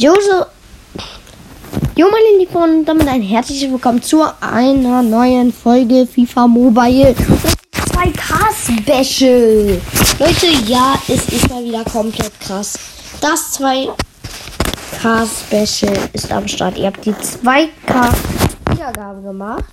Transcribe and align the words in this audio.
Jo, 0.00 0.14
so. 0.14 0.46
Jo, 1.96 2.06
meine 2.08 2.38
Lieben, 2.38 2.54
und 2.54 2.84
damit 2.84 3.08
ein 3.08 3.20
herzliches 3.20 3.68
Willkommen 3.68 4.00
zu 4.00 4.22
einer 4.40 5.02
neuen 5.02 5.52
Folge 5.52 6.06
FIFA 6.06 6.46
Mobile 6.46 7.16
2K 7.74 9.02
Special. 9.02 9.80
Leute, 10.20 10.46
ja, 10.66 10.94
es 11.08 11.28
ist 11.30 11.50
mal 11.50 11.64
wieder 11.64 11.82
komplett 11.82 12.30
krass. 12.38 12.78
Das 13.20 13.58
2K 13.58 15.26
Special 15.26 15.98
ist 16.12 16.30
am 16.30 16.46
Start. 16.46 16.78
Ihr 16.78 16.86
habt 16.86 17.04
die 17.04 17.10
2K 17.12 18.14
Wiedergabe 18.70 19.20
gemacht. 19.20 19.64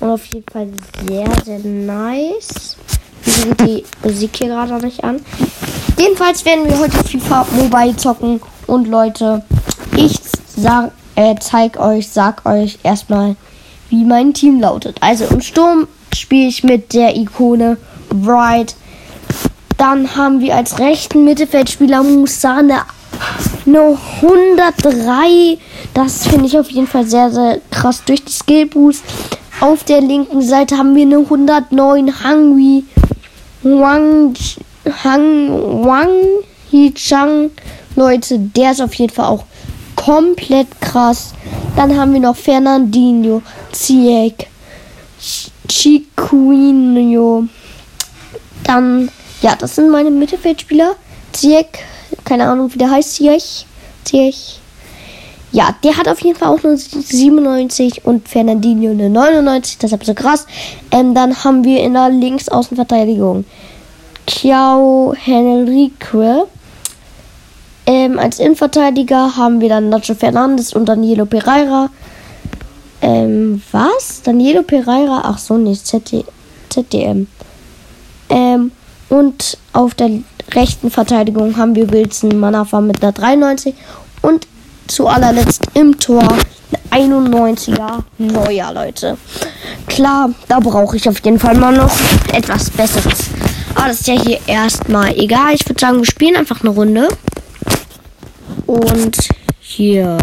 Und 0.00 0.10
auf 0.10 0.26
jeden 0.26 0.50
Fall 0.52 0.68
sehr, 1.06 1.28
sehr 1.44 1.60
nice. 1.60 2.76
Wieso 3.22 3.50
geht 3.50 3.60
die 3.68 3.84
Musik 4.02 4.36
hier 4.36 4.48
gerade 4.48 4.72
noch 4.72 4.82
nicht 4.82 5.04
an? 5.04 5.24
Jedenfalls 5.96 6.44
werden 6.44 6.68
wir 6.68 6.76
heute 6.76 7.04
FIFA 7.04 7.46
Mobile 7.52 7.96
zocken. 7.96 8.40
Und 8.70 8.86
Leute, 8.86 9.42
ich 9.96 10.20
sag, 10.56 10.92
äh, 11.16 11.34
zeig 11.40 11.80
euch, 11.80 12.08
sag 12.08 12.46
euch 12.46 12.78
erstmal, 12.84 13.34
wie 13.88 14.04
mein 14.04 14.32
Team 14.32 14.60
lautet. 14.60 14.96
Also 15.00 15.24
im 15.24 15.40
Sturm 15.40 15.88
spiele 16.14 16.46
ich 16.46 16.62
mit 16.62 16.94
der 16.94 17.16
Ikone 17.16 17.78
Bright. 18.10 18.76
Dann 19.76 20.14
haben 20.14 20.38
wir 20.38 20.54
als 20.54 20.78
rechten 20.78 21.24
Mittelfeldspieler 21.24 22.04
Musane 22.04 22.82
eine 23.66 23.98
103. 24.22 25.58
Das 25.92 26.28
finde 26.28 26.46
ich 26.46 26.56
auf 26.56 26.70
jeden 26.70 26.86
Fall 26.86 27.06
sehr, 27.06 27.32
sehr 27.32 27.60
krass 27.72 28.04
durch 28.04 28.24
die 28.24 28.32
Skill 28.32 28.66
Boost. 28.66 29.02
Auf 29.60 29.82
der 29.82 30.00
linken 30.00 30.42
Seite 30.42 30.78
haben 30.78 30.94
wir 30.94 31.02
eine 31.02 31.18
109 31.18 32.22
Hungry 32.22 32.84
Wang 33.64 34.34
Hang 35.02 35.84
Wang 35.84 36.10
Hichang. 36.70 37.50
Leute, 37.96 38.38
der 38.38 38.72
ist 38.72 38.80
auf 38.80 38.94
jeden 38.94 39.12
Fall 39.12 39.26
auch 39.26 39.44
komplett 39.96 40.68
krass. 40.80 41.32
Dann 41.76 41.96
haben 41.96 42.12
wir 42.12 42.20
noch 42.20 42.36
Fernandinho, 42.36 43.42
Ziyech, 43.72 44.46
Chiquinho. 45.68 47.44
Dann, 48.64 49.10
ja, 49.42 49.56
das 49.56 49.76
sind 49.76 49.90
meine 49.90 50.10
Mittelfeldspieler. 50.10 50.96
Ziyech, 51.32 51.66
keine 52.24 52.48
Ahnung, 52.48 52.72
wie 52.72 52.78
der 52.78 52.90
heißt, 52.90 53.14
Ziyech. 53.14 53.66
Ziyech. 54.04 54.60
Ja, 55.52 55.74
der 55.82 55.96
hat 55.96 56.06
auf 56.06 56.20
jeden 56.20 56.38
Fall 56.38 56.48
auch 56.48 56.62
nur 56.62 56.76
97 56.76 58.04
und 58.04 58.28
Fernandinho 58.28 58.92
eine 58.92 59.10
99, 59.10 59.78
deshalb 59.78 60.04
so 60.04 60.14
krass. 60.14 60.46
Ähm, 60.92 61.12
dann 61.12 61.42
haben 61.42 61.64
wir 61.64 61.80
in 61.82 61.94
der 61.94 62.08
Linksaußenverteidigung 62.08 63.44
Chiao 64.26 65.12
Henrique. 65.16 66.46
Ähm, 67.86 68.18
als 68.18 68.38
Innenverteidiger 68.38 69.36
haben 69.36 69.60
wir 69.60 69.68
dann 69.68 69.88
Nacho 69.88 70.14
Fernandes 70.14 70.72
und 70.72 70.86
Danilo 70.86 71.26
Pereira. 71.26 71.90
Ähm, 73.02 73.62
was? 73.72 74.22
Danilo 74.22 74.62
Pereira? 74.62 75.22
Ach 75.24 75.38
so, 75.38 75.56
nicht. 75.56 75.86
ZD, 75.86 76.24
ZDM. 76.68 77.26
Ähm, 78.28 78.72
und 79.08 79.58
auf 79.72 79.94
der 79.94 80.10
rechten 80.52 80.90
Verteidigung 80.90 81.56
haben 81.56 81.74
wir 81.74 81.90
Wilson 81.90 82.38
Manafa 82.38 82.80
mit 82.80 83.02
einer 83.02 83.12
93 83.12 83.74
und 84.22 84.46
zu 84.86 85.06
allerletzt 85.06 85.62
im 85.74 85.98
Tor 85.98 86.26
91er 86.90 88.02
Neuer, 88.18 88.72
Leute. 88.72 89.16
Klar, 89.86 90.30
da 90.48 90.60
brauche 90.60 90.96
ich 90.96 91.08
auf 91.08 91.24
jeden 91.24 91.38
Fall 91.38 91.56
mal 91.56 91.74
noch 91.74 91.92
etwas 92.32 92.70
Besseres. 92.70 93.30
Aber 93.74 93.88
das 93.88 94.00
ist 94.00 94.08
ja 94.08 94.20
hier 94.20 94.38
erstmal 94.46 95.16
egal. 95.16 95.54
Ich 95.54 95.68
würde 95.68 95.80
sagen, 95.80 95.98
wir 95.98 96.06
spielen 96.06 96.36
einfach 96.36 96.60
eine 96.60 96.70
Runde. 96.70 97.08
Und 98.70 99.16
hier. 99.58 100.16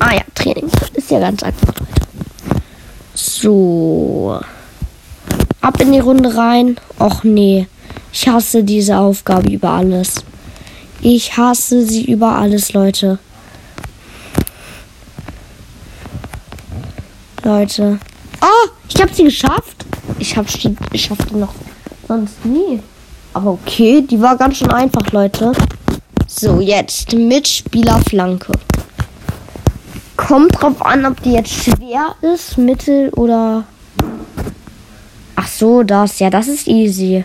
Ah 0.00 0.12
ja, 0.12 0.22
Training. 0.34 0.68
Ist 0.94 1.08
ja 1.12 1.20
ganz 1.20 1.40
einfach, 1.44 1.68
Leute. 1.68 2.62
So. 3.14 4.40
Ab 5.60 5.80
in 5.80 5.92
die 5.92 6.00
Runde 6.00 6.36
rein. 6.36 6.76
Och 6.98 7.22
nee. 7.22 7.68
Ich 8.12 8.26
hasse 8.26 8.64
diese 8.64 8.98
Aufgabe 8.98 9.52
über 9.52 9.70
alles. 9.70 10.16
Ich 11.00 11.36
hasse 11.36 11.86
sie 11.86 12.04
über 12.06 12.36
alles, 12.36 12.72
Leute. 12.72 13.20
Leute. 17.44 18.00
Oh, 18.40 18.68
ich 18.88 19.00
habe 19.00 19.14
sie 19.14 19.24
geschafft. 19.24 19.86
Ich 20.18 20.36
habe 20.36 20.50
sie 20.50 20.76
ich 20.90 21.04
schaff 21.04 21.18
die 21.30 21.36
noch 21.36 21.54
sonst 22.08 22.44
nie. 22.44 22.80
Aber 23.32 23.52
okay, 23.52 24.02
die 24.02 24.20
war 24.20 24.36
ganz 24.36 24.56
schön 24.56 24.72
einfach, 24.72 25.12
Leute. 25.12 25.52
So, 26.36 26.60
jetzt 26.60 27.12
Mitspielerflanke. 27.12 28.50
Kommt 30.16 30.60
drauf 30.60 30.84
an, 30.84 31.06
ob 31.06 31.22
die 31.22 31.34
jetzt 31.34 31.52
schwer 31.52 32.16
ist, 32.22 32.58
mittel 32.58 33.10
oder. 33.10 33.62
Ach 35.36 35.46
so, 35.46 35.84
das. 35.84 36.18
Ja, 36.18 36.30
das 36.30 36.48
ist 36.48 36.66
easy. 36.66 37.24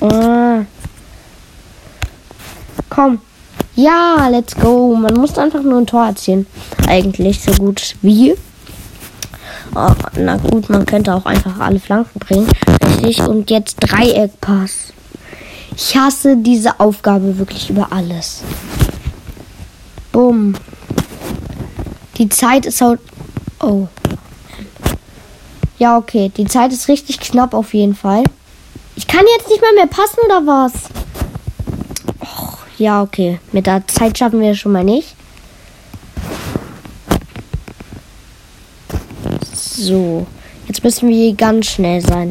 Ah. 0.00 0.64
Komm. 2.88 3.20
Ja, 3.76 4.26
let's 4.28 4.56
go. 4.56 4.96
Man 4.96 5.14
muss 5.14 5.38
einfach 5.38 5.62
nur 5.62 5.78
ein 5.78 5.86
Tor 5.86 6.06
erzielen. 6.06 6.46
Eigentlich 6.88 7.40
so 7.40 7.52
gut 7.52 7.94
wie. 8.02 8.34
Oh, 9.74 9.92
na 10.16 10.36
gut, 10.36 10.68
man 10.68 10.84
könnte 10.84 11.14
auch 11.14 11.26
einfach 11.26 11.58
alle 11.60 11.78
Flanken 11.78 12.18
bringen. 12.18 12.48
Richtig. 12.82 13.20
Und 13.20 13.50
jetzt 13.50 13.76
Dreieckpass. 13.80 14.92
Ich 15.76 15.96
hasse 15.96 16.36
diese 16.36 16.80
Aufgabe 16.80 17.38
wirklich 17.38 17.70
über 17.70 17.92
alles. 17.92 18.42
Bumm. 20.12 20.54
Die 22.18 22.28
Zeit 22.28 22.66
ist 22.66 22.80
halt. 22.80 23.00
Oh. 23.60 23.86
Ja, 25.78 25.96
okay. 25.96 26.30
Die 26.36 26.46
Zeit 26.46 26.72
ist 26.72 26.88
richtig 26.88 27.20
knapp 27.20 27.54
auf 27.54 27.72
jeden 27.72 27.94
Fall. 27.94 28.24
Ich 28.96 29.06
kann 29.06 29.24
jetzt 29.38 29.48
nicht 29.48 29.62
mal 29.62 29.72
mehr 29.74 29.86
passen 29.86 30.18
oder 30.26 30.46
was? 30.46 30.72
Ja, 32.76 33.02
okay. 33.02 33.38
Mit 33.52 33.66
der 33.66 33.86
Zeit 33.86 34.18
schaffen 34.18 34.40
wir 34.40 34.54
schon 34.54 34.72
mal 34.72 34.84
nicht. 34.84 35.14
So. 39.90 40.24
Jetzt 40.68 40.84
müssen 40.84 41.08
wir 41.08 41.34
ganz 41.34 41.66
schnell 41.66 42.00
sein. 42.00 42.30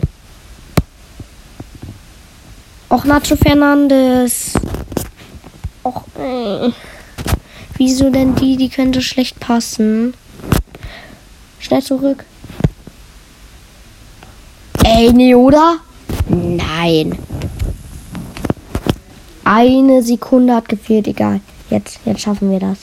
Och, 2.89 3.03
Nacho 3.03 3.35
Fernandes. 3.35 4.53
Och, 5.83 6.03
äh. 6.17 6.71
Wieso 7.75 8.09
denn 8.09 8.33
die? 8.35 8.55
Die 8.55 8.69
könnte 8.69 9.01
schlecht 9.01 9.41
passen. 9.41 10.13
Schnell 11.59 11.83
zurück. 11.83 12.23
Ey, 14.85 15.11
nee, 15.11 15.35
oder? 15.35 15.79
Nein. 16.29 17.19
Eine 19.43 20.01
Sekunde 20.01 20.55
hat 20.55 20.69
gefehlt, 20.69 21.07
egal. 21.09 21.41
Jetzt, 21.69 21.99
jetzt 22.05 22.21
schaffen 22.21 22.51
wir 22.51 22.59
das. 22.61 22.77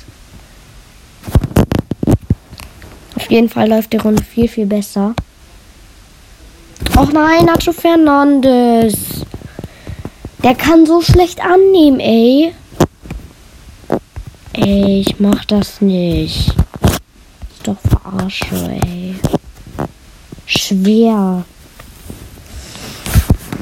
Auf 3.26 3.32
jeden 3.32 3.48
Fall 3.48 3.68
läuft 3.68 3.92
die 3.92 3.96
Runde 3.96 4.22
viel, 4.22 4.46
viel 4.46 4.66
besser. 4.66 5.12
Och 6.96 7.12
nein, 7.12 7.44
Nacho 7.44 7.72
Fernandes. 7.72 8.94
Der 10.44 10.54
kann 10.54 10.86
so 10.86 11.02
schlecht 11.02 11.40
annehmen, 11.40 11.98
ey. 11.98 12.54
Ey, 14.52 15.00
ich 15.00 15.18
mach 15.18 15.44
das 15.46 15.80
nicht. 15.80 16.54
Ist 17.50 17.64
doch 17.64 17.78
verarsche, 17.80 18.78
ey. 18.84 19.16
Schwer. 20.46 21.44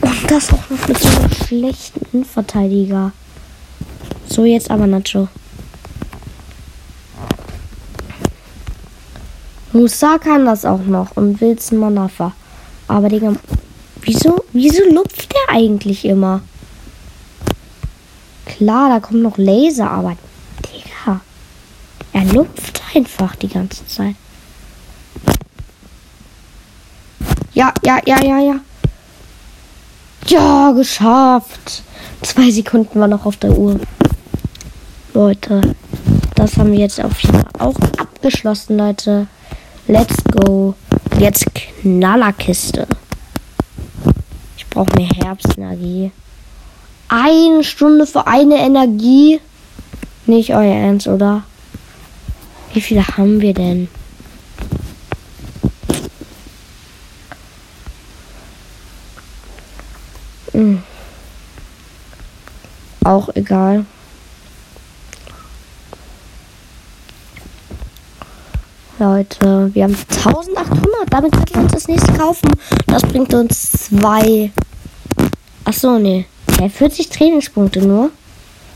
Und 0.02 0.30
das 0.30 0.52
auch 0.52 0.68
noch 0.68 0.88
mit 0.88 0.98
so 0.98 1.08
einem 1.08 1.32
schlechten 1.32 2.06
Innenverteidiger. 2.12 3.12
So, 4.28 4.44
jetzt 4.44 4.70
aber 4.70 4.86
Nacho. 4.86 5.28
Musa 9.74 10.18
kann 10.18 10.46
das 10.46 10.64
auch 10.64 10.84
noch 10.84 11.16
und 11.16 11.40
Wilson 11.40 11.78
Manafa. 11.78 12.32
Aber 12.86 13.08
Digga, 13.08 13.32
wieso, 14.02 14.44
wieso 14.52 14.84
lupft 14.84 15.32
der 15.32 15.56
eigentlich 15.56 16.04
immer? 16.04 16.42
Klar, 18.46 18.88
da 18.88 19.00
kommt 19.00 19.22
noch 19.22 19.36
Laser, 19.36 19.90
aber 19.90 20.16
Digga, 20.64 21.20
er 22.12 22.24
lupft 22.32 22.82
einfach 22.94 23.34
die 23.34 23.48
ganze 23.48 23.84
Zeit. 23.88 24.14
Ja, 27.52 27.74
ja, 27.84 28.00
ja, 28.06 28.22
ja, 28.22 28.38
ja. 28.38 28.60
Ja, 30.28 30.70
geschafft. 30.70 31.82
Zwei 32.22 32.52
Sekunden 32.52 33.00
war 33.00 33.08
noch 33.08 33.26
auf 33.26 33.38
der 33.38 33.58
Uhr. 33.58 33.80
Leute, 35.14 35.74
das 36.36 36.56
haben 36.58 36.70
wir 36.70 36.78
jetzt 36.78 37.02
auf 37.02 37.18
jeden 37.18 37.34
Fall 37.34 37.50
auch 37.58 37.76
abgeschlossen, 37.98 38.78
Leute. 38.78 39.26
Let's 39.86 40.16
go. 40.24 40.74
Jetzt 41.18 41.44
Knallerkiste. 41.54 42.86
Ich 44.56 44.66
brauche 44.68 44.96
mehr 44.96 45.08
Herbstenergie. 45.08 46.10
Eine 47.08 47.62
Stunde 47.62 48.06
für 48.06 48.26
eine 48.26 48.56
Energie. 48.56 49.40
Nicht 50.24 50.50
euer 50.54 50.74
Ernst, 50.74 51.06
oder? 51.06 51.42
Wie 52.72 52.80
viele 52.80 53.06
haben 53.06 53.42
wir 53.42 53.52
denn? 53.52 53.88
Hm. 60.52 60.82
Auch 63.04 63.28
egal. 63.34 63.84
Leute, 68.98 69.70
wir 69.74 69.84
haben 69.84 69.96
1800. 69.96 70.78
Damit 71.10 71.32
können 71.32 71.48
wir 71.52 71.62
uns 71.62 71.72
das 71.72 71.88
nächste 71.88 72.12
kaufen. 72.12 72.48
Das 72.86 73.02
bringt 73.02 73.34
uns 73.34 73.72
zwei. 73.72 74.52
Achso, 75.64 75.98
nee. 75.98 76.26
Hä, 76.60 76.68
40 76.68 77.08
Trainingspunkte 77.08 77.80
nur? 77.80 78.10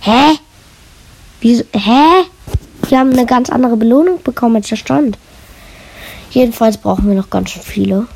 Hä? 0.01 0.39
Wieso? 1.41 1.65
Hä? 1.73 2.25
Wir 2.89 2.99
haben 2.99 3.13
eine 3.13 3.27
ganz 3.27 3.49
andere 3.51 3.77
Belohnung 3.77 4.21
bekommen, 4.23 4.57
als 4.57 4.69
der 4.69 4.77
stand. 4.77 5.19
Jedenfalls 6.31 6.79
brauchen 6.79 7.09
wir 7.09 7.15
noch 7.15 7.31
ganz 7.31 7.51
schön 7.51 7.63
viele. 7.63 8.07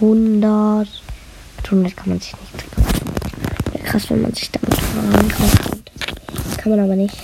100. 0.00 0.88
100 1.64 1.96
kann 1.96 2.08
man 2.08 2.20
sich 2.20 2.32
nicht. 2.32 3.72
Wäre 3.72 3.84
krass, 3.84 4.10
wenn 4.10 4.22
man 4.22 4.34
sich 4.34 4.50
damit 4.50 4.70
kaufen 4.70 5.82
Kann 6.56 6.72
man 6.72 6.80
aber 6.80 6.96
nicht. 6.96 7.16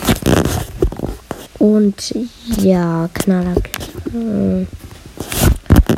Und 1.58 2.14
ja, 2.60 3.08
Knaller. 3.14 3.54
Hm. 4.12 4.66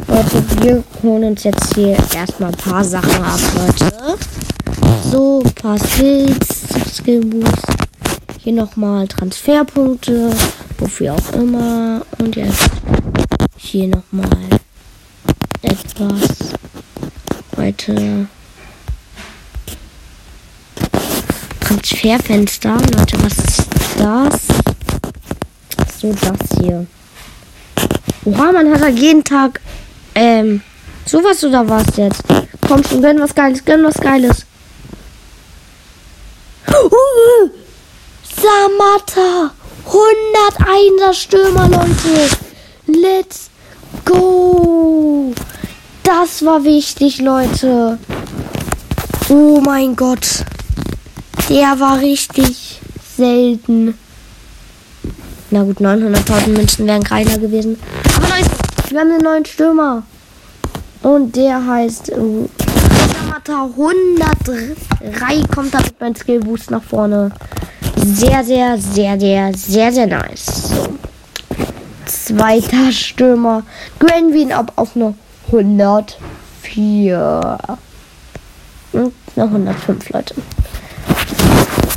Leute, 0.09 0.45
wir 0.63 0.85
holen 1.03 1.25
uns 1.25 1.45
jetzt 1.45 1.75
hier 1.75 1.97
erstmal 2.15 2.51
ein 2.51 2.57
paar 2.57 2.83
Sachen 2.83 3.23
ab, 3.23 3.39
Leute. 3.55 4.17
So, 5.11 5.43
ein 5.45 5.53
paar 5.55 5.79
Skills, 5.79 6.65
Skill 6.95 7.25
Boost. 7.27 7.67
Hier 8.39 8.55
nochmal 8.55 9.07
Transferpunkte, 9.07 10.31
wofür 10.79 11.15
auch 11.15 11.33
immer. 11.35 12.03
Und 12.19 12.37
jetzt 12.37 12.71
hier 13.57 13.89
nochmal 13.89 14.49
etwas. 15.63 16.55
Leute. 17.57 18.27
Transferfenster. 21.61 22.77
Leute, 22.97 23.23
was 23.23 23.39
ist 23.39 23.69
das? 23.99 24.70
So, 26.01 26.15
das 26.15 26.59
hier. 26.59 26.87
Oha, 28.25 28.53
man 28.53 28.73
hat 28.73 28.81
da 28.81 28.89
jeden 28.89 29.23
Tag, 29.23 29.61
ähm, 30.15 30.63
sowas 31.05 31.45
oder 31.45 31.69
was 31.69 31.95
jetzt? 31.99 32.23
Komm 32.67 32.83
schon, 32.83 33.03
gönn 33.03 33.21
was 33.21 33.35
Geiles, 33.35 33.63
gönn 33.63 33.85
was 33.85 33.97
Geiles. 33.97 34.47
Uh, 36.69 37.51
Samata. 38.23 39.51
101er 39.87 41.13
Stürmer, 41.13 41.69
Leute. 41.69 42.37
Let's 42.87 43.51
go. 44.07 45.35
Das 46.03 46.43
war 46.47 46.65
wichtig, 46.65 47.21
Leute. 47.21 47.99
Oh 49.29 49.61
mein 49.63 49.95
Gott. 49.97 50.45
Der 51.51 51.79
war 51.79 52.01
richtig 52.01 52.81
selten. 53.19 53.99
Na 55.53 55.65
gut, 55.65 55.81
900.000 55.81 56.49
Münzen 56.49 56.87
wären 56.87 57.03
geiler 57.03 57.37
gewesen. 57.39 57.77
Aber 58.17 58.29
Leute, 58.29 58.51
wir 58.91 59.01
haben 59.01 59.11
einen 59.11 59.25
neuen 59.25 59.45
Stürmer. 59.45 60.05
Und 61.03 61.35
der 61.35 61.67
heißt 61.67 62.07
Samata 62.07 63.65
103 63.65 65.43
kommt 65.53 65.75
damit 65.75 65.95
mein 65.99 66.15
Skill 66.15 66.39
Boost 66.41 66.71
nach 66.71 66.83
vorne. 66.83 67.33
Sehr, 67.97 68.45
sehr, 68.45 68.79
sehr, 68.79 69.19
sehr, 69.19 69.53
sehr, 69.55 69.93
sehr 69.93 70.07
nice. 70.07 70.69
So. 70.69 70.87
Zweiter 72.07 72.93
Stürmer. 72.93 73.65
Ihn 74.35 74.53
ab 74.53 74.73
auf 74.77 74.95
eine 74.95 75.15
104. 75.47 77.59
Und 78.93 79.15
eine 79.37 79.45
105, 79.45 80.11
Leute. 80.11 80.35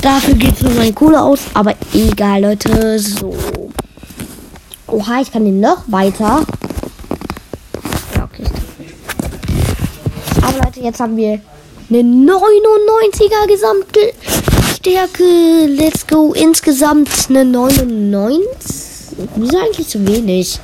Dafür 0.04 0.36
geht 0.36 0.58
es 0.58 0.62
nur 0.62 0.74
meine 0.74 0.92
Kohle 0.92 1.22
aus, 1.22 1.40
aber 1.54 1.76
egal, 1.94 2.42
Leute. 2.42 3.00
So. 3.00 3.34
Oha, 4.88 5.22
ich 5.22 5.32
kann 5.32 5.46
den 5.46 5.62
noch 5.62 5.84
weiter. 5.88 6.46
Ja, 8.14 8.26
okay. 8.26 8.44
Aber 10.42 10.66
Leute, 10.66 10.82
jetzt 10.82 11.00
haben 11.00 11.16
wir 11.16 11.40
eine 11.90 12.00
99er 12.00 13.48
Gesamtstärke. 13.48 15.68
Let's 15.68 16.06
go. 16.06 16.34
Insgesamt 16.34 17.10
eine 17.30 17.46
99. 17.46 19.18
Wieso 19.38 19.58
eigentlich 19.58 19.88
so 19.88 20.06
wenig? 20.06 20.60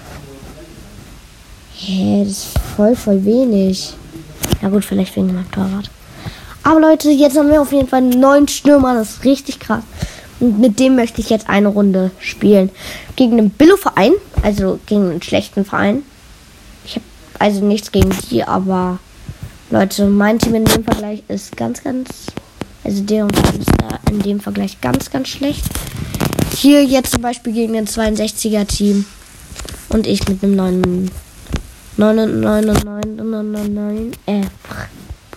Hä, 1.75 2.25
das 2.25 2.33
ist 2.33 2.47
voll, 2.75 2.93
voll 2.93 3.23
wenig. 3.23 3.93
Ja 4.61 4.67
gut, 4.67 4.83
vielleicht 4.83 5.15
wegen 5.15 5.29
dem 5.29 5.49
Torwart. 5.49 5.89
Aber 6.63 6.79
Leute, 6.79 7.09
jetzt 7.09 7.37
haben 7.37 7.49
wir 7.49 7.61
auf 7.61 7.71
jeden 7.71 7.87
Fall 7.87 8.01
einen 8.01 8.19
neuen 8.19 8.47
Stürmer. 8.47 8.93
Das 8.93 9.11
ist 9.11 9.25
richtig 9.25 9.59
krass. 9.59 9.83
Und 10.39 10.59
mit 10.59 10.79
dem 10.79 10.95
möchte 10.95 11.21
ich 11.21 11.29
jetzt 11.29 11.49
eine 11.49 11.67
Runde 11.67 12.11
spielen. 12.19 12.69
Gegen 13.15 13.37
einen 13.37 13.49
Billo-Verein. 13.49 14.13
Also 14.41 14.79
gegen 14.85 15.09
einen 15.09 15.21
schlechten 15.21 15.65
Verein. 15.65 16.03
Ich 16.85 16.95
habe 16.95 17.05
also 17.39 17.63
nichts 17.63 17.91
gegen 17.91 18.11
die, 18.29 18.43
aber 18.43 18.99
Leute, 19.69 20.07
mein 20.07 20.39
Team 20.39 20.55
in 20.55 20.65
dem 20.65 20.83
Vergleich 20.83 21.23
ist 21.27 21.55
ganz, 21.55 21.83
ganz. 21.83 22.09
Also 22.83 23.03
der 23.03 23.23
und 23.23 23.35
der 23.35 23.59
ist 23.59 23.71
da 23.77 23.99
in 24.09 24.19
dem 24.19 24.39
Vergleich 24.39 24.81
ganz, 24.81 25.11
ganz 25.11 25.27
schlecht. 25.27 25.63
Hier 26.55 26.83
jetzt 26.83 27.11
zum 27.11 27.21
Beispiel 27.21 27.53
gegen 27.53 27.77
ein 27.77 27.85
62er 27.85 28.65
Team. 28.65 29.05
Und 29.89 30.07
ich 30.07 30.27
mit 30.27 30.43
einem 30.43 30.55
neuen 30.55 31.11
999, 31.97 34.19
äh, 34.27 34.41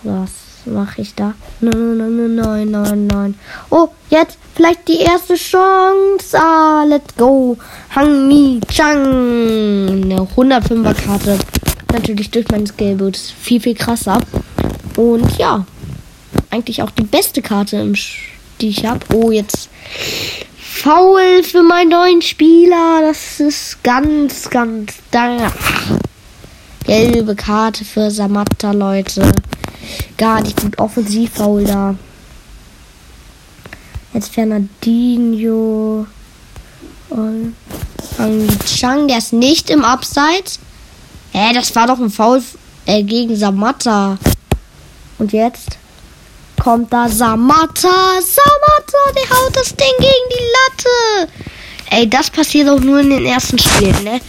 was 0.03 0.52
mache 0.65 1.01
ich 1.01 1.15
da? 1.15 1.33
999. 1.61 3.39
Oh, 3.69 3.89
jetzt 4.09 4.37
vielleicht 4.55 4.87
die 4.87 4.99
erste 4.99 5.35
Chance. 5.35 6.37
Ah, 6.37 6.83
let's 6.87 7.15
go. 7.17 7.57
Hang 7.95 8.27
Mi 8.27 8.59
Chang. 8.69 10.03
Eine 10.03 10.27
105er 10.35 10.93
Karte. 10.93 11.39
Natürlich 11.91 12.31
durch 12.31 12.45
mein 12.51 12.65
Skillboot 12.65 13.17
viel, 13.17 13.61
viel 13.61 13.75
krasser. 13.75 14.19
Und 14.95 15.37
ja, 15.37 15.65
eigentlich 16.49 16.81
auch 16.81 16.91
die 16.91 17.03
beste 17.03 17.41
Karte, 17.41 17.91
die 18.61 18.69
ich 18.69 18.85
habe. 18.85 18.99
Oh, 19.13 19.31
jetzt 19.31 19.69
faul 20.57 21.43
für 21.43 21.63
meinen 21.63 21.89
neuen 21.89 22.21
Spieler. 22.21 23.01
Das 23.01 23.39
ist 23.39 23.83
ganz, 23.83 24.49
ganz 24.49 24.93
da. 25.11 25.51
Gelbe 26.85 27.35
Karte 27.35 27.85
für 27.85 28.11
Samatta, 28.11 28.71
Leute. 28.71 29.31
Gar 30.17 30.41
nicht 30.41 30.61
gut 30.61 30.77
offensiv 30.79 31.31
faul 31.33 31.63
da. 31.63 31.95
Jetzt 34.13 34.33
Fernandinho. 34.33 36.05
Und 37.09 37.55
Chang, 38.65 39.07
der 39.07 39.17
ist 39.17 39.33
nicht 39.33 39.69
im 39.69 39.83
Abseits. 39.83 40.59
Hä, 41.31 41.53
das 41.53 41.75
war 41.75 41.87
doch 41.87 41.99
ein 41.99 42.09
Foul 42.09 42.43
äh, 42.85 43.03
gegen 43.03 43.35
Samatta. 43.35 44.17
Und 45.17 45.33
jetzt 45.33 45.77
kommt 46.61 46.93
da 46.93 47.09
Samatta. 47.09 48.19
Samatta, 48.21 48.97
der 49.15 49.37
haut 49.37 49.55
das 49.55 49.75
Ding 49.75 49.93
gegen 49.99 50.29
die 50.31 50.45
Latte. 50.53 51.31
Ey, 51.89 52.09
das 52.09 52.29
passiert 52.29 52.69
auch 52.69 52.79
nur 52.79 52.99
in 52.99 53.09
den 53.09 53.25
ersten 53.25 53.57
Spielen, 53.59 54.03
ne? 54.03 54.21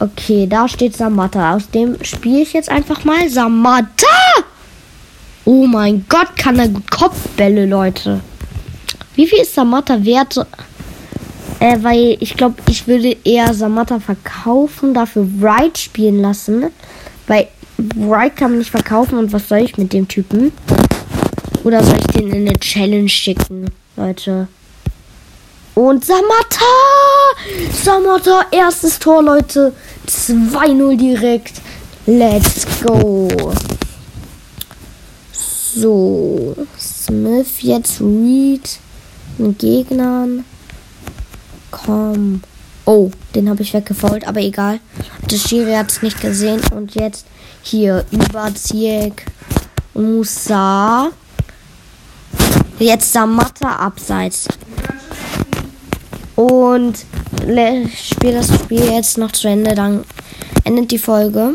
Okay, 0.00 0.46
da 0.46 0.68
steht 0.68 0.96
Samatta. 0.96 1.56
Aus 1.56 1.68
dem 1.70 1.96
spiele 2.04 2.42
ich 2.42 2.52
jetzt 2.52 2.70
einfach 2.70 3.04
mal 3.04 3.28
Samatta. 3.28 4.06
Oh 5.44 5.66
mein 5.66 6.04
Gott, 6.08 6.36
kann 6.36 6.58
er 6.58 6.68
gut 6.68 6.88
Kopfbälle, 6.90 7.66
Leute. 7.66 8.20
Wie 9.16 9.26
viel 9.26 9.40
ist 9.40 9.54
Samatta 9.54 10.04
wert? 10.04 10.46
Äh, 11.58 11.78
weil 11.82 12.16
ich 12.20 12.36
glaube, 12.36 12.56
ich 12.68 12.86
würde 12.86 13.16
eher 13.24 13.52
Samatta 13.52 13.98
verkaufen, 13.98 14.94
dafür 14.94 15.26
Wright 15.40 15.76
spielen 15.76 16.20
lassen. 16.20 16.66
Weil 17.26 17.48
Wright 17.96 18.36
kann 18.36 18.50
man 18.52 18.58
nicht 18.58 18.70
verkaufen 18.70 19.18
und 19.18 19.32
was 19.32 19.48
soll 19.48 19.58
ich 19.58 19.76
mit 19.78 19.92
dem 19.92 20.06
Typen? 20.06 20.52
Oder 21.64 21.82
soll 21.82 21.98
ich 21.98 22.06
den 22.06 22.28
in 22.28 22.48
eine 22.48 22.58
Challenge 22.58 23.08
schicken, 23.08 23.66
Leute? 23.96 24.46
Und 25.78 26.04
Samatta! 26.04 26.64
Samatta, 27.72 28.46
erstes 28.50 28.98
Tor, 28.98 29.22
Leute. 29.22 29.72
2-0 30.08 30.96
direkt. 30.96 31.60
Let's 32.04 32.66
go. 32.82 33.28
So. 35.30 36.56
Smith 36.76 37.60
jetzt 37.60 38.00
Reed. 38.00 38.80
Mit 39.38 39.60
Gegnern. 39.60 40.44
Komm. 41.70 42.42
Oh, 42.84 43.12
den 43.36 43.48
habe 43.48 43.62
ich 43.62 43.72
weggefault, 43.72 44.26
aber 44.26 44.40
egal. 44.40 44.80
Das 45.28 45.42
Schiri 45.42 45.74
hat 45.74 45.92
es 45.92 46.02
nicht 46.02 46.20
gesehen. 46.20 46.60
Und 46.74 46.96
jetzt 46.96 47.24
hier 47.62 48.04
über 48.10 48.52
Ziek 48.52 49.26
Musa. 49.94 51.12
Jetzt 52.80 53.12
Samatta 53.12 53.76
abseits. 53.76 54.48
Und 56.38 57.04
spiele 57.96 58.34
das 58.34 58.54
Spiel 58.54 58.84
jetzt 58.84 59.18
noch 59.18 59.32
zu 59.32 59.48
Ende, 59.48 59.74
dann 59.74 60.04
endet 60.62 60.92
die 60.92 60.98
Folge. 60.98 61.54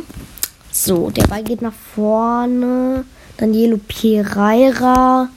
So, 0.74 1.10
der 1.10 1.26
Ball 1.28 1.42
geht 1.42 1.62
nach 1.62 1.72
vorne. 1.96 3.06
Danielo 3.38 3.80
Pereira. 3.88 5.30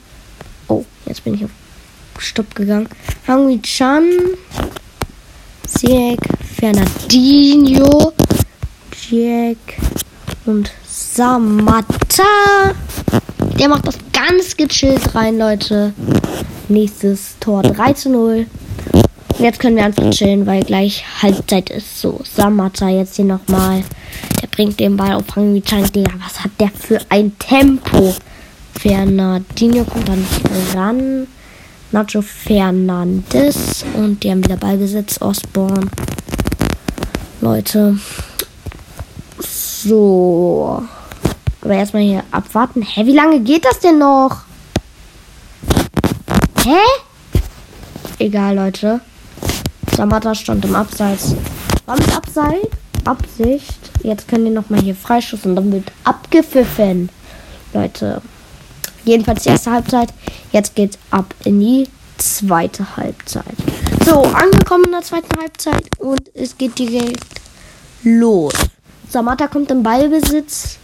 Oh, 0.67 0.83
jetzt 1.05 1.23
bin 1.23 1.35
ich 1.35 1.45
auf 1.45 1.51
Stopp 2.19 2.55
gegangen. 2.55 2.89
Hangui 3.25 3.61
Chan. 3.61 4.03
Sieg. 5.65 6.19
Fernandinho. 6.59 8.11
Jack. 9.09 9.79
Und 10.45 10.71
Samatta. 10.85 12.73
Der 13.57 13.69
macht 13.69 13.87
das 13.87 13.95
ganz 14.11 14.57
gechillt 14.57 15.15
rein, 15.15 15.37
Leute. 15.37 15.93
Nächstes 16.67 17.37
Tor 17.39 17.63
3 17.63 17.93
zu 17.93 18.09
0. 18.09 18.45
Jetzt 19.39 19.59
können 19.59 19.75
wir 19.75 19.85
einfach 19.85 20.09
chillen, 20.09 20.47
weil 20.47 20.63
gleich 20.63 21.05
Halbzeit 21.21 21.69
ist. 21.69 22.01
So, 22.01 22.21
Samatta 22.23 22.89
jetzt 22.89 23.17
hier 23.17 23.25
nochmal. 23.25 23.83
Der 24.41 24.47
bringt 24.47 24.79
den 24.79 24.97
Ball 24.97 25.13
auf 25.13 25.35
Hangui 25.35 25.61
Chan. 25.61 25.83
Digga, 25.91 26.11
was 26.25 26.43
hat 26.43 26.51
der 26.59 26.69
für 26.69 26.99
ein 27.09 27.37
Tempo? 27.37 28.15
Fernandinho 28.79 29.83
kommt 29.83 30.09
dann 30.09 30.25
ran. 30.73 31.27
Nacho 31.91 32.23
Fernandes. 32.23 33.85
Und 33.95 34.23
die 34.23 34.31
haben 34.31 34.43
wieder 34.43 34.57
Ballbesitz. 34.57 35.21
Osborne. 35.21 35.87
Leute. 37.39 37.99
So. 39.39 40.81
Aber 41.61 41.73
erstmal 41.73 42.01
hier 42.01 42.23
abwarten. 42.31 42.81
Hä, 42.81 43.05
wie 43.05 43.15
lange 43.15 43.39
geht 43.41 43.65
das 43.65 43.79
denn 43.79 43.99
noch? 43.99 44.37
Hä? 46.63 46.79
Egal, 48.17 48.55
Leute. 48.55 48.99
Samata 49.97 50.35
stand 50.35 50.63
im 50.63 50.75
Abseits. 50.75 51.33
War 51.87 51.95
mit 51.95 52.15
Abseits? 52.15 52.67
Absicht. 53.03 53.79
Jetzt 54.03 54.27
können 54.27 54.45
die 54.45 54.51
nochmal 54.51 54.79
hier 54.79 54.93
Freischuss 54.93 55.43
und 55.43 55.55
dann 55.55 55.71
wird 55.71 55.91
abgepfiffen. 56.03 57.09
Leute. 57.73 58.21
Jedenfalls 59.05 59.41
die 59.41 59.49
erste 59.49 59.71
Halbzeit. 59.71 60.09
Jetzt 60.51 60.75
geht's 60.75 60.99
ab 61.09 61.33
in 61.45 61.59
die 61.59 61.87
zweite 62.19 62.95
Halbzeit. 62.95 63.55
So, 64.05 64.21
angekommen 64.21 64.83
in 64.85 64.91
der 64.91 65.01
zweiten 65.01 65.35
Halbzeit 65.39 65.89
und 65.97 66.21
es 66.35 66.55
geht 66.55 66.77
direkt 66.77 67.41
los. 68.03 68.53
Samata 69.09 69.47
kommt 69.47 69.71
im 69.71 69.81
Ballbesitz. 69.81 70.77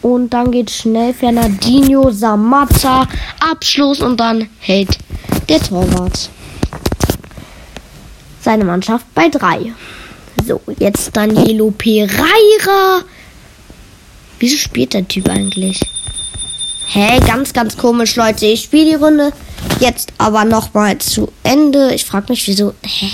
Und 0.00 0.30
dann 0.30 0.52
geht 0.52 0.70
schnell 0.70 1.12
Fernandinho, 1.12 2.12
Samata, 2.12 3.08
Abschluss 3.40 4.00
und 4.00 4.20
dann 4.20 4.48
hält 4.60 4.96
der 5.48 5.58
Torwart 5.58 6.30
seine 8.50 8.64
Mannschaft 8.64 9.06
bei 9.14 9.28
drei. 9.28 9.72
So, 10.44 10.60
jetzt 10.80 11.16
Danielo 11.16 11.70
Pereira. 11.70 13.04
Wieso 14.40 14.56
spielt 14.56 14.92
der 14.92 15.06
Typ 15.06 15.28
eigentlich? 15.28 15.80
Hä, 16.88 17.20
ganz, 17.24 17.52
ganz 17.52 17.76
komisch, 17.76 18.16
Leute. 18.16 18.46
Ich 18.46 18.62
spiele 18.62 18.90
die 18.90 18.94
Runde 18.96 19.32
jetzt 19.78 20.12
aber 20.18 20.44
nochmal 20.44 20.98
zu 20.98 21.30
Ende. 21.44 21.94
Ich 21.94 22.04
frage 22.04 22.26
mich, 22.30 22.44
wieso. 22.48 22.74
Hä? 22.82 23.10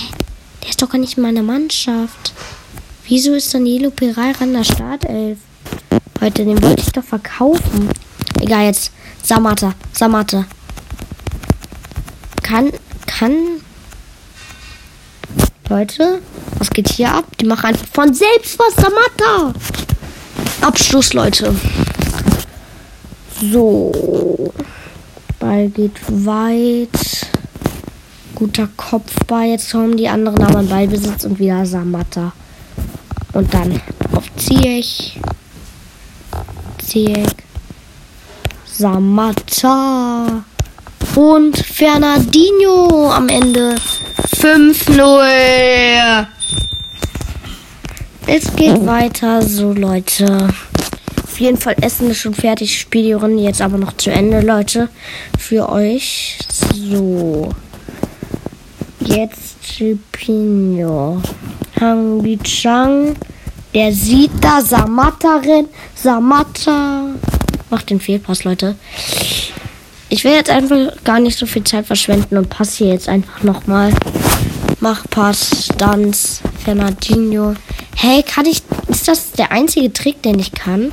Der 0.62 0.71
ist 0.71 0.81
doch 0.81 0.88
gar 0.88 0.99
nicht 0.99 1.19
in 1.19 1.23
meiner 1.23 1.43
Mannschaft. 1.43 2.33
Wieso 3.07 3.35
ist 3.35 3.52
Danielo 3.52 3.90
Pereira 3.90 4.43
in 4.43 4.55
der 4.55 4.64
Startelf? 4.64 5.38
Leute, 6.19 6.47
den 6.47 6.62
wollte 6.62 6.81
ich 6.81 6.93
doch 6.93 7.05
verkaufen. 7.05 7.90
Egal, 8.40 8.64
jetzt 8.64 8.90
Samata. 9.23 9.75
Samata. 9.93 10.47
Kann, 12.43 12.73
kann 13.07 13.61
Leute, 15.69 16.23
was 16.59 16.71
geht 16.71 16.89
hier 16.91 17.13
ab? 17.13 17.25
Die 17.41 17.45
machen 17.45 17.67
einfach 17.67 17.87
von 17.93 18.15
selbst 18.15 18.57
was. 18.59 18.75
Samata. 18.77 19.53
Abschluss, 20.61 21.13
Leute. 21.13 21.55
So. 23.41 24.53
Ball 25.41 25.69
geht 25.69 25.99
weit. 26.09 27.27
Guter 28.37 28.69
Kopfball. 28.77 29.47
Jetzt 29.47 29.73
kommen 29.73 29.97
die 29.97 30.09
anderen 30.09 30.43
aber 30.45 30.61
in 30.61 30.69
Ballbesitz 30.69 31.25
und 31.25 31.39
wieder 31.39 31.67
Samata. 31.67 32.33
Und 33.33 33.53
dann 33.53 33.81
auf 34.13 34.25
Ziech. 34.37 35.19
Ziech. 36.79 37.27
Samata. 38.67 40.45
Und 41.17 41.57
Fernandinho 41.57 43.11
am 43.11 43.29
Ende. 43.31 43.75
5-0. 44.37 46.27
Es 48.27 48.55
geht 48.55 48.85
weiter, 48.85 49.41
so 49.41 49.73
Leute. 49.73 50.49
Auf 51.25 51.41
jeden 51.41 51.57
Fall 51.57 51.75
Essen 51.81 52.11
ist 52.11 52.19
schon 52.19 52.35
fertig. 52.35 52.71
Ich 52.71 52.81
spiele 52.81 53.05
die 53.05 53.13
Runde 53.15 53.43
jetzt 53.43 53.63
aber 53.63 53.79
noch 53.79 53.97
zu 53.97 54.11
Ende, 54.11 54.43
Leute. 54.43 54.91
Für 55.39 55.71
euch. 55.71 56.39
So. 56.75 57.49
Jetzt 59.01 59.63
Chipino. 59.63 61.23
Hang 61.81 62.39
Chang. 62.43 63.17
Der 63.75 63.91
sieht 63.91 64.33
da 64.43 64.61
Samata 64.61 65.37
rennen. 65.37 65.69
Samata. 65.95 67.07
Macht 67.71 67.89
den 67.89 68.01
Fehlpass, 68.01 68.45
Leute. 68.45 68.77
Ich 70.09 70.23
will 70.23 70.33
jetzt 70.33 70.51
einfach 70.51 71.03
gar 71.03 71.19
nicht 71.19 71.37
so 71.37 71.47
viel 71.47 71.65
Zeit 71.65 71.87
verschwenden 71.87 72.37
und 72.37 72.49
passe 72.49 72.85
hier 72.85 72.93
jetzt 72.93 73.09
einfach 73.09 73.43
nochmal. 73.43 73.93
Mach 74.81 75.05
Pass, 75.11 75.67
Stunts, 75.67 76.43
Fernandinho. 76.65 77.55
Hey, 77.97 78.23
kann 78.23 78.47
ich. 78.47 78.63
Ist 78.89 79.09
das 79.09 79.33
der 79.33 79.51
einzige 79.51 79.93
Trick, 79.93 80.23
den 80.23 80.39
ich 80.39 80.53
kann? 80.53 80.93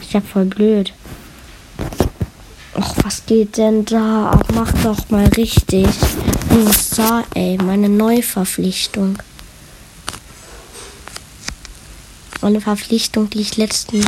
Ist 0.00 0.12
ja 0.12 0.20
voll 0.20 0.44
blöd. 0.44 0.92
Och, 2.76 2.94
was 3.02 3.26
geht 3.26 3.56
denn 3.56 3.84
da? 3.84 4.30
Ach, 4.34 4.54
mach 4.54 4.70
doch 4.84 5.10
mal 5.10 5.26
richtig. 5.36 5.88
Musa, 6.50 7.24
ey, 7.34 7.58
meine 7.58 7.88
Neuverpflichtung. 7.88 9.18
Eine 12.40 12.60
Verpflichtung, 12.60 13.28
die 13.30 13.40
ich 13.40 13.56
letzten. 13.56 14.06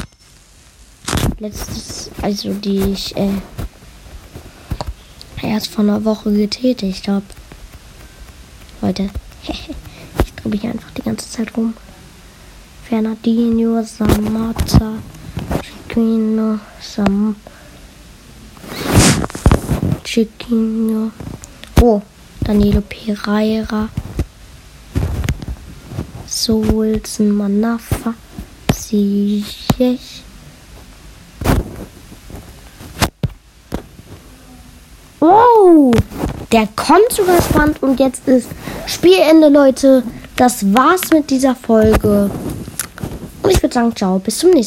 Letztes. 1.40 2.10
Also, 2.22 2.52
die 2.52 2.92
ich, 2.92 3.16
äh, 3.16 3.30
erst 5.50 5.68
vor 5.68 5.84
einer 5.84 6.04
Woche 6.04 6.32
getätigt 6.32 7.08
habe. 7.08 7.24
Leute, 8.80 9.10
ich 9.42 10.34
drehe 10.34 10.50
mich 10.50 10.64
einfach 10.64 10.90
die 10.92 11.02
ganze 11.02 11.28
Zeit 11.28 11.56
rum. 11.56 11.74
Fernandinho, 12.88 13.82
Samata, 13.82 14.94
Chiquino, 15.62 16.58
Sam. 16.80 17.36
Chiquino. 20.04 21.10
Oh, 21.80 22.02
Danilo 22.40 22.80
Pereira. 22.82 23.88
Solzen 26.26 27.36
Manafa. 27.36 28.14
Ziyech. 28.72 30.22
Oh, 35.22 35.92
der 36.52 36.68
kommt 36.74 37.10
sogar 37.10 37.40
spannend 37.42 37.82
und 37.82 38.00
jetzt 38.00 38.26
ist 38.26 38.48
Spielende, 38.86 39.48
Leute. 39.48 40.02
Das 40.36 40.74
war's 40.74 41.10
mit 41.12 41.30
dieser 41.30 41.54
Folge. 41.54 42.30
Und 43.42 43.50
ich 43.50 43.62
würde 43.62 43.74
sagen, 43.74 43.94
ciao, 43.94 44.18
bis 44.18 44.38
zum 44.38 44.50
nächsten 44.50 44.54
Mal. 44.54 44.58